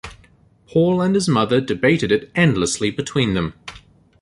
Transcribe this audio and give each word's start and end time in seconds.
Paul 0.65 0.99
and 0.99 1.13
his 1.13 1.27
mother 1.29 1.61
debated 1.61 2.11
it 2.11 2.31
endlessly 2.33 2.89
between 2.89 3.35
them. 3.35 3.53